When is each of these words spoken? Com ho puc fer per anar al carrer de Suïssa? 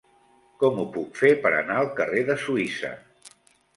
Com 0.61 0.79
ho 0.83 0.85
puc 0.95 1.21
fer 1.21 1.31
per 1.45 1.51
anar 1.59 1.77
al 1.81 1.93
carrer 2.01 2.25
de 2.31 2.39
Suïssa? 2.47 2.95